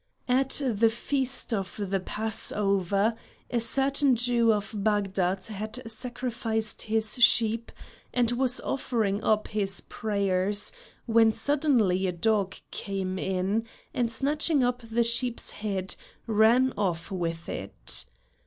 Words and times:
At 0.27 0.59
the 0.65 0.89
feast 0.89 1.53
of 1.53 1.77
the 1.77 1.99
Passover, 1.99 3.13
a 3.51 3.59
certain 3.59 4.15
Jew 4.15 4.51
of 4.51 4.73
Bagdad 4.75 5.45
had 5.45 5.79
sacrificed 5.85 6.81
his 6.81 7.23
sheep 7.23 7.71
and 8.11 8.31
was 8.31 8.59
offering 8.61 9.23
up 9.23 9.49
his 9.49 9.79
prayers, 9.81 10.71
when 11.05 11.31
suddenly 11.31 12.07
a 12.07 12.11
dog 12.13 12.55
came 12.71 13.19
in, 13.19 13.67
and 13.93 14.11
snatching 14.11 14.63
up 14.63 14.81
the 14.81 15.03
sheep's 15.03 15.51
head 15.51 15.93
ran 16.25 16.73
off 16.75 17.11
with 17.11 17.47
it. 17.47 18.07